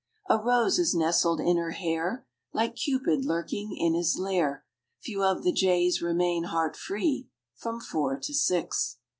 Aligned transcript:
A 0.29 0.37
rose 0.39 0.79
is 0.79 0.95
nestled 0.95 1.39
in 1.39 1.57
her 1.57 1.73
hair, 1.73 2.25
Like 2.53 2.75
Cupid 2.75 3.23
lurking 3.23 3.77
in 3.77 3.93
his 3.93 4.17
lair— 4.17 4.65
Few 4.99 5.21
of 5.23 5.43
the 5.43 5.51
jays 5.53 6.01
remain 6.01 6.45
heart 6.45 6.75
free 6.75 7.29
From 7.53 7.79
four 7.79 8.17
to 8.17 8.33
six. 8.33 8.97